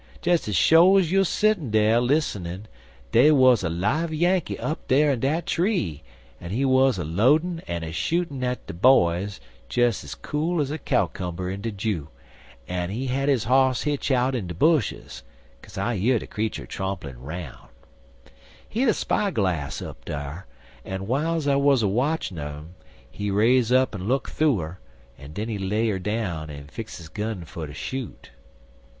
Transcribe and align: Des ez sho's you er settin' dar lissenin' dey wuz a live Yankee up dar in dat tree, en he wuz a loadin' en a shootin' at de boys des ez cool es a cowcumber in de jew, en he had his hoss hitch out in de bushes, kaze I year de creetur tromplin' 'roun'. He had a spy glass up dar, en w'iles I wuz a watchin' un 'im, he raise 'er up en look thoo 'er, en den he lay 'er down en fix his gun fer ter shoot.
Des 0.23 0.47
ez 0.49 0.55
sho's 0.55 1.11
you 1.11 1.21
er 1.21 1.23
settin' 1.23 1.69
dar 1.69 2.01
lissenin' 2.01 2.65
dey 3.11 3.29
wuz 3.29 3.57
a 3.63 3.69
live 3.69 4.11
Yankee 4.11 4.57
up 4.57 4.87
dar 4.87 5.11
in 5.11 5.19
dat 5.19 5.45
tree, 5.45 6.01
en 6.41 6.49
he 6.49 6.65
wuz 6.65 6.93
a 6.97 7.03
loadin' 7.03 7.59
en 7.67 7.83
a 7.83 7.91
shootin' 7.91 8.43
at 8.43 8.65
de 8.65 8.73
boys 8.73 9.39
des 9.69 9.89
ez 10.03 10.15
cool 10.15 10.59
es 10.59 10.71
a 10.71 10.79
cowcumber 10.79 11.51
in 11.51 11.61
de 11.61 11.69
jew, 11.71 12.07
en 12.67 12.89
he 12.89 13.05
had 13.05 13.29
his 13.29 13.43
hoss 13.43 13.83
hitch 13.83 14.09
out 14.09 14.33
in 14.33 14.47
de 14.47 14.55
bushes, 14.55 15.21
kaze 15.61 15.77
I 15.77 15.93
year 15.93 16.17
de 16.17 16.25
creetur 16.25 16.65
tromplin' 16.65 17.17
'roun'. 17.21 17.67
He 18.67 18.79
had 18.79 18.89
a 18.89 18.95
spy 18.95 19.29
glass 19.29 19.83
up 19.83 20.03
dar, 20.05 20.47
en 20.83 21.01
w'iles 21.01 21.47
I 21.47 21.57
wuz 21.57 21.83
a 21.83 21.87
watchin' 21.87 22.39
un 22.39 22.51
'im, 22.57 22.75
he 23.11 23.29
raise 23.29 23.71
'er 23.71 23.77
up 23.77 23.93
en 23.93 24.07
look 24.07 24.31
thoo 24.31 24.59
'er, 24.61 24.79
en 25.19 25.33
den 25.33 25.47
he 25.47 25.59
lay 25.59 25.91
'er 25.91 25.99
down 25.99 26.49
en 26.49 26.65
fix 26.65 26.97
his 26.97 27.07
gun 27.07 27.45
fer 27.45 27.67
ter 27.67 27.73
shoot. 27.75 28.31